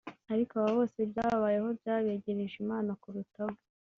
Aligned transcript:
ariko 0.33 0.51
aba 0.55 0.69
bose 0.77 0.99
byabayeho 1.11 1.67
byabegereje 1.79 2.55
Imana 2.63 2.91
kurutaho 3.01 3.55